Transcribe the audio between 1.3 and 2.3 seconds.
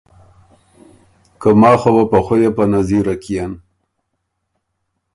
که ماخه وه په